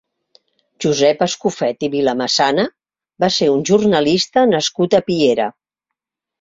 Josep 0.85 1.21
Escofet 1.25 1.85
i 1.89 1.91
Vilamasana 1.97 2.67
va 3.27 3.31
ser 3.37 3.53
un 3.59 3.63
jornalista 3.73 4.47
nascut 4.57 5.01
a 5.03 5.07
Piera. 5.13 5.51